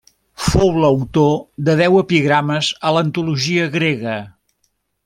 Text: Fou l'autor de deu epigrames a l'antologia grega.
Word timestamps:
Fou 0.45 0.71
l'autor 0.83 1.35
de 1.69 1.77
deu 1.83 1.99
epigrames 2.01 2.73
a 2.89 2.95
l'antologia 2.97 3.71
grega. 3.79 4.19